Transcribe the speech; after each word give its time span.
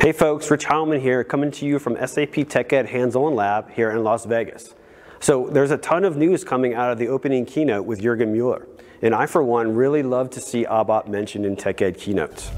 Hey 0.00 0.12
folks, 0.12 0.50
Rich 0.50 0.66
Heilman 0.66 1.00
here, 1.00 1.24
coming 1.24 1.50
to 1.52 1.66
you 1.66 1.78
from 1.78 1.94
SAP 1.94 2.34
TechEd 2.34 2.86
Hands-On 2.86 3.34
Lab 3.34 3.70
here 3.70 3.90
in 3.90 4.04
Las 4.04 4.26
Vegas. 4.26 4.74
So 5.20 5.48
there's 5.48 5.70
a 5.70 5.78
ton 5.78 6.04
of 6.04 6.16
news 6.16 6.44
coming 6.44 6.74
out 6.74 6.92
of 6.92 6.98
the 6.98 7.08
opening 7.08 7.46
keynote 7.46 7.86
with 7.86 8.02
Jürgen 8.02 8.28
Mueller, 8.28 8.68
and 9.00 9.14
I 9.14 9.24
for 9.24 9.42
one 9.42 9.74
really 9.74 10.02
love 10.02 10.28
to 10.30 10.40
see 10.40 10.64
ABAP 10.64 11.08
mentioned 11.08 11.46
in 11.46 11.56
TechEd 11.56 11.98
keynotes. 11.98 12.50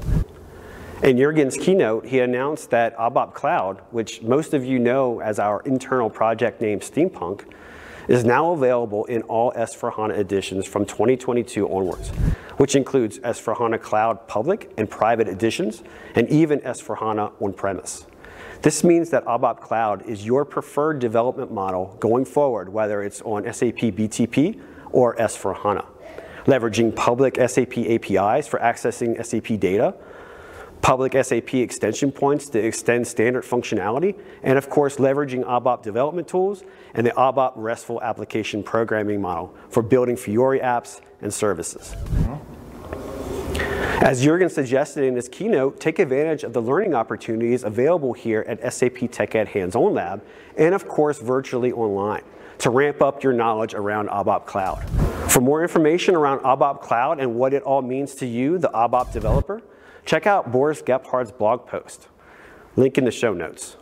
In 1.01 1.15
Jürgen's 1.15 1.55
keynote, 1.55 2.05
he 2.05 2.19
announced 2.19 2.69
that 2.71 2.95
ABAP 2.97 3.33
Cloud, 3.33 3.81
which 3.91 4.21
most 4.21 4.53
of 4.53 4.65
you 4.65 4.77
know 4.77 5.21
as 5.21 5.39
our 5.39 5.61
internal 5.61 6.09
project 6.09 6.59
name 6.59 6.81
Steampunk, 6.81 7.45
is 8.09 8.25
now 8.25 8.51
available 8.51 9.05
in 9.05 9.21
all 9.23 9.51
S4HANA 9.51 10.17
editions 10.17 10.65
from 10.65 10.83
2022 10.83 11.69
onwards, 11.69 12.09
which 12.57 12.75
includes 12.75 13.19
S4HANA 13.19 13.79
Cloud 13.81 14.27
Public 14.27 14.73
and 14.77 14.89
Private 14.89 15.27
editions, 15.27 15.83
and 16.15 16.27
even 16.29 16.59
S4HANA 16.61 17.31
on-premise. 17.39 18.07
This 18.63 18.83
means 18.83 19.11
that 19.11 19.23
ABAP 19.25 19.59
Cloud 19.61 20.01
is 20.07 20.25
your 20.25 20.43
preferred 20.43 20.97
development 20.97 21.51
model 21.51 21.95
going 21.99 22.25
forward, 22.25 22.67
whether 22.69 23.03
it's 23.03 23.21
on 23.21 23.43
SAP 23.43 23.93
BTP 23.93 24.59
or 24.91 25.15
S4HANA, 25.17 25.85
leveraging 26.45 26.95
public 26.95 27.35
SAP 27.35 27.77
APIs 27.77 28.47
for 28.47 28.59
accessing 28.59 29.23
SAP 29.23 29.59
data, 29.59 29.93
public 30.81 31.13
SAP 31.13 31.55
extension 31.55 32.11
points 32.11 32.49
to 32.49 32.59
extend 32.59 33.07
standard 33.07 33.43
functionality, 33.43 34.17
and 34.43 34.57
of 34.57 34.69
course, 34.69 34.97
leveraging 34.97 35.43
ABAP 35.45 35.83
development 35.83 36.27
tools 36.27 36.63
and 36.93 37.05
the 37.05 37.11
ABAP 37.11 37.53
RESTful 37.55 38.01
application 38.01 38.63
programming 38.63 39.21
model 39.21 39.53
for 39.69 39.83
building 39.83 40.15
Fiori 40.15 40.59
apps 40.59 41.01
and 41.21 41.33
services. 41.33 41.95
Mm-hmm. 41.95 42.48
As 44.01 44.23
Jürgen 44.23 44.49
suggested 44.49 45.03
in 45.03 45.17
his 45.17 45.27
keynote, 45.27 45.81
take 45.81 45.99
advantage 45.99 46.45
of 46.45 46.53
the 46.53 46.61
learning 46.61 46.95
opportunities 46.95 47.65
available 47.65 48.13
here 48.13 48.45
at 48.47 48.73
SAP 48.73 48.93
TechEd 48.93 49.49
Hands-On 49.49 49.93
Lab, 49.93 50.23
and 50.57 50.73
of 50.73 50.87
course, 50.87 51.19
virtually 51.19 51.73
online, 51.73 52.23
to 52.59 52.69
ramp 52.69 53.01
up 53.01 53.23
your 53.23 53.33
knowledge 53.33 53.73
around 53.73 54.07
ABAP 54.07 54.45
Cloud. 54.45 54.89
For 55.29 55.41
more 55.41 55.61
information 55.61 56.15
around 56.15 56.39
ABAP 56.39 56.81
Cloud 56.81 57.19
and 57.19 57.35
what 57.35 57.53
it 57.53 57.61
all 57.63 57.81
means 57.81 58.15
to 58.15 58.25
you, 58.25 58.57
the 58.57 58.69
ABAP 58.69 59.11
developer, 59.11 59.61
check 60.05 60.25
out 60.25 60.49
Boris 60.49 60.81
Gebhardt's 60.81 61.33
blog 61.33 61.67
post. 61.67 62.07
Link 62.77 62.97
in 62.97 63.03
the 63.03 63.11
show 63.11 63.33
notes. 63.33 63.75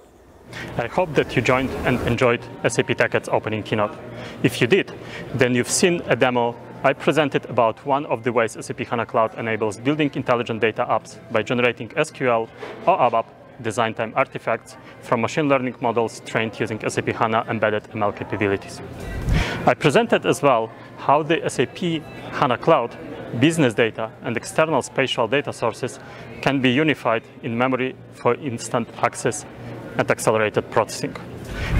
I 0.78 0.88
hope 0.88 1.14
that 1.14 1.36
you 1.36 1.44
joined 1.44 1.70
and 1.86 2.00
enjoyed 2.08 2.42
SAP 2.68 2.88
TechEd's 2.88 3.30
opening 3.30 3.62
keynote. 3.62 3.96
If 4.42 4.62
you 4.62 4.68
did, 4.68 4.92
then 5.36 5.54
you've 5.54 5.70
seen 5.70 6.02
a 6.08 6.16
demo 6.16 6.56
I 6.84 6.94
presented 6.94 7.46
about 7.46 7.84
one 7.88 8.06
of 8.06 8.24
the 8.24 8.32
ways 8.32 8.56
SAP 8.60 8.82
HANA 8.82 9.08
Cloud 9.08 9.34
enables 9.40 9.78
building 9.78 10.12
intelligent 10.14 10.62
data 10.62 10.86
apps 10.86 11.18
by 11.32 11.42
generating 11.42 11.90
SQL 11.90 12.48
or 12.86 12.98
ABAP 13.00 13.26
design 13.64 13.96
time 13.96 14.14
artifacts 14.16 14.78
from 15.02 15.22
machine 15.22 15.50
learning 15.50 15.76
models 15.82 16.22
trained 16.26 16.60
using 16.60 16.80
SAP 16.88 17.08
HANA 17.08 17.46
embedded 17.50 17.84
ML 17.86 18.16
capabilities. 18.16 18.80
I 19.66 19.74
presented 19.74 20.28
as 20.28 20.44
well 20.44 20.72
how 20.98 21.24
the 21.24 21.42
SAP 21.50 22.04
HANA 22.34 22.60
Cloud 22.60 22.96
business 23.40 23.74
data 23.74 24.12
and 24.22 24.38
external 24.38 24.84
spatial 24.84 25.28
data 25.28 25.52
sources 25.52 26.00
can 26.42 26.62
be 26.62 26.70
unified 26.70 27.24
in 27.42 27.58
memory 27.58 27.96
for 28.14 28.36
instant 28.36 28.88
access 29.02 29.46
and 29.98 30.10
accelerated 30.12 30.70
processing. 30.70 31.16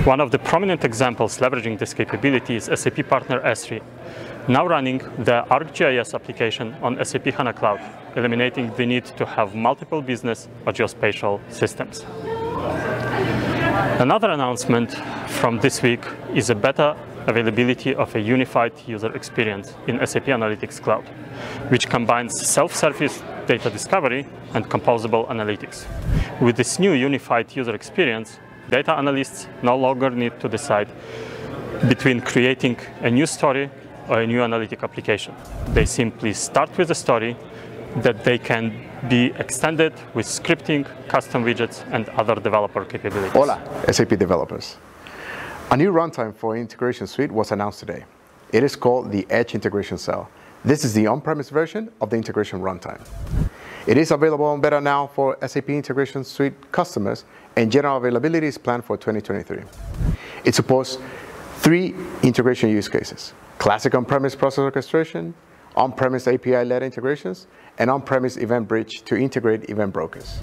One 0.06 0.22
of 0.22 0.32
the 0.32 0.40
prominent 0.40 0.84
examples 0.84 1.38
leveraging 1.38 1.78
this 1.78 1.94
capability 1.94 2.56
is 2.56 2.70
SAP 2.74 3.08
partner 3.08 3.40
Esri, 3.42 3.82
now 4.48 4.66
running 4.66 5.00
the 5.18 5.46
ArcGIS 5.52 6.14
application 6.14 6.74
on 6.82 7.04
SAP 7.04 7.26
HANA 7.26 7.54
Cloud, 7.54 7.82
eliminating 8.16 8.74
the 8.76 8.86
need 8.86 9.06
to 9.06 9.26
have 9.26 9.56
multiple 9.56 10.02
business 10.02 10.48
or 10.66 10.72
geospatial 10.72 11.40
systems. 11.52 12.06
Another 14.00 14.30
announcement 14.30 14.94
from 15.28 15.60
this 15.60 15.82
week 15.82 16.04
is 16.34 16.50
a 16.50 16.56
better 16.56 16.96
availability 17.28 17.94
of 17.94 18.16
a 18.16 18.22
unified 18.22 18.72
user 18.88 19.14
experience 19.14 19.74
in 19.88 20.06
SAP 20.06 20.26
Analytics 20.26 20.82
Cloud, 20.82 21.04
which 21.70 21.90
combines 21.90 22.40
self-service 22.40 23.22
data 23.48 23.70
discovery 23.70 24.26
and 24.54 24.70
composable 24.70 25.28
analytics. 25.28 25.86
With 26.40 26.56
this 26.56 26.80
new 26.80 26.94
unified 26.94 27.54
user 27.54 27.76
experience, 27.76 28.40
data 28.70 28.94
analysts 28.94 29.48
no 29.62 29.76
longer 29.76 30.10
need 30.10 30.40
to 30.40 30.48
decide 30.48 30.88
between 31.90 32.22
creating 32.22 32.78
a 33.02 33.12
new 33.12 33.26
story 33.26 33.66
or 33.66 33.87
a 34.10 34.26
new 34.26 34.42
analytic 34.42 34.84
application. 34.84 35.36
They 35.70 35.86
simply 35.86 36.34
start 36.34 36.78
with 36.78 36.92
a 36.92 36.96
story 36.96 37.36
that 37.98 38.24
they 38.24 38.38
can 38.38 38.74
be 39.10 39.34
extended 39.38 39.94
with 40.14 40.26
scripting, 40.26 40.86
custom 41.08 41.44
widgets, 41.44 41.84
and 41.92 42.10
other 42.10 42.36
developer 42.36 42.86
capabilities. 42.86 43.32
Hola, 43.32 43.62
SAP 43.92 44.10
developers. 44.10 44.78
A 45.72 45.78
new 45.78 45.92
runtime 45.92 46.34
for 46.34 46.56
Integration 46.56 47.08
Suite 47.08 47.32
was 47.32 47.52
announced 47.52 47.80
today. 47.80 48.06
It 48.54 48.64
is 48.64 48.76
called 48.76 49.12
the 49.12 49.26
Edge 49.30 49.56
Integration 49.56 49.98
Cell. 49.98 50.30
This 50.64 50.86
is 50.86 50.94
the 50.94 51.08
on-premise 51.08 51.50
version 51.50 51.92
of 52.02 52.10
the 52.10 52.16
integration 52.16 52.62
runtime. 52.62 53.02
It 53.86 53.98
is 53.98 54.12
available 54.12 54.46
on 54.46 54.62
beta 54.62 54.82
now 54.82 55.08
for 55.08 55.38
SAP 55.46 55.70
Integration 55.70 56.24
Suite 56.24 56.72
customers, 56.72 57.26
and 57.56 57.72
general 57.72 57.98
availability 57.98 58.48
is 58.48 58.58
planned 58.58 58.86
for 58.86 58.98
2023. 58.98 59.64
It 60.44 60.56
supports 60.56 60.98
three 61.58 61.96
integration 62.24 62.70
use 62.70 62.88
cases, 62.88 63.34
classic 63.58 63.96
on-premise 63.96 64.36
process 64.36 64.60
orchestration, 64.60 65.34
on-premise 65.76 66.28
API-led 66.28 66.84
integrations, 66.84 67.48
and 67.78 67.90
on-premise 67.90 68.38
Event 68.38 68.68
Bridge 68.68 69.02
to 69.04 69.16
integrate 69.16 69.70
event 69.70 69.94
brokers. 69.94 70.40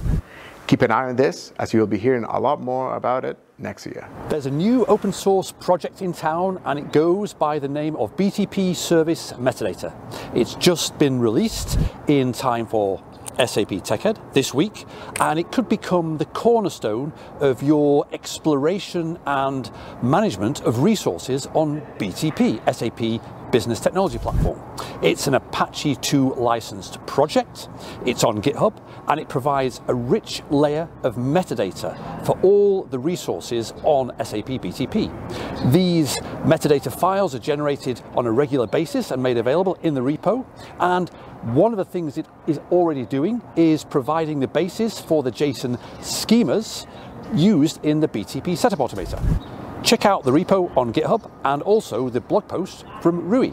Keep 0.67 0.83
an 0.83 0.91
eye 0.91 1.09
on 1.09 1.17
this, 1.17 1.53
as 1.59 1.75
you'll 1.75 1.87
be 1.87 1.99
hearing 1.99 2.25
a 2.25 2.41
lot 2.41 2.61
more 2.61 2.97
about 2.97 3.25
it 3.25 3.37
next 3.59 3.87
year. 3.87 4.09
There's 4.29 4.47
a 4.47 4.51
new 4.51 4.85
open 4.87 5.13
source 5.13 5.53
project 5.53 6.01
in 6.01 6.13
town 6.13 6.61
and 6.65 6.79
it 6.79 6.93
goes 6.93 7.35
by 7.35 7.59
the 7.59 7.69
name 7.69 7.97
of 7.97 8.17
BTP 8.17 8.75
Service 8.75 9.33
Metadata. 9.35 9.93
It's 10.35 10.55
just 10.55 10.99
been 10.99 11.21
released 11.21 11.79
in 12.09 12.33
time 12.33 12.67
for 12.67 13.03
SAP 13.39 13.69
TechEd 13.83 14.19
this 14.33 14.55
week, 14.55 14.85
and 15.21 15.39
it 15.39 15.51
could 15.53 15.69
become 15.69 16.19
the 16.19 16.25
cornerstone 16.27 17.13
of 17.41 17.63
your 17.63 18.07
exploration 18.13 19.19
and 19.27 19.71
management 20.03 20.61
of 20.63 20.83
resources 20.83 21.47
on 21.55 21.81
BTP, 21.99 22.61
SAP 22.73 23.21
business 23.51 23.79
technology 23.79 24.19
platform. 24.19 24.61
It's 25.01 25.27
an 25.27 25.35
Apache 25.35 25.97
2 25.97 26.35
licensed 26.35 27.05
project, 27.07 27.69
it's 28.05 28.25
on 28.25 28.43
GitHub, 28.43 28.75
and 29.09 29.21
it 29.21 29.29
provides 29.29 29.81
a 29.89 29.95
rich 29.95 30.43
layer 30.51 30.89
of 31.03 31.17
metadata 31.17 32.25
for 32.25 32.39
all 32.43 32.85
the 32.85 32.99
resources 32.99 33.73
on 33.83 34.13
SAP 34.25 34.47
BTP. 34.47 35.73
These 35.73 36.17
metadata 36.45 36.93
files 36.99 37.35
are 37.35 37.39
generated 37.39 38.01
on 38.17 38.27
a 38.27 38.33
regular 38.33 38.67
basis 38.67 39.11
and 39.11 39.23
made 39.23 39.37
available 39.37 39.79
in 39.83 39.95
the 39.95 40.01
repo, 40.01 40.45
and 40.81 41.09
one 41.55 41.73
of 41.73 41.77
the 41.77 41.85
things 41.85 42.17
it 42.17 42.27
is 42.47 42.59
already 42.71 43.05
doing 43.05 43.43
is 43.57 43.85
providing 43.85 44.41
the 44.41 44.49
basis 44.49 45.01
for 45.01 45.23
the 45.23 45.31
JSON 45.31 45.79
schemas 46.01 46.87
used 47.35 47.85
in 47.85 48.01
the 48.01 48.09
BTP 48.09 48.57
setup 48.57 48.79
automator. 48.79 49.21
Check 49.83 50.07
out 50.07 50.25
the 50.25 50.31
repo 50.31 50.75
on 50.77 50.93
GitHub 50.95 51.31
and 51.45 51.61
also 51.63 52.09
the 52.09 52.21
blog 52.21 52.49
post 52.49 52.87
from 53.03 53.29
Rui. 53.29 53.53